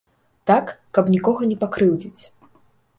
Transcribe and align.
Так, 0.51 0.65
каб 0.99 1.13
нікога 1.17 1.41
не 1.53 1.57
пакрыўдзіць. 1.63 2.21